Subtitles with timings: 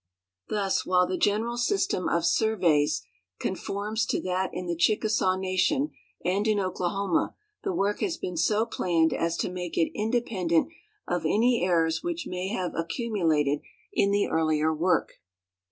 [0.49, 3.03] Thus while the general system of surveys
[3.39, 5.91] conforms to that in the Chickasaw nation
[6.25, 10.69] and in Oklahoma, the work has been so planned as to make it independent
[11.07, 13.59] of any errors which may have accumulated
[13.93, 15.19] in the earlier work.